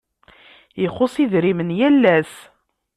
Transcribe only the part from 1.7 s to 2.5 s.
yal ass.